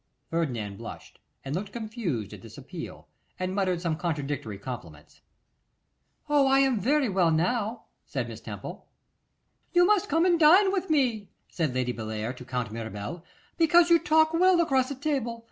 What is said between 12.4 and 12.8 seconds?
Count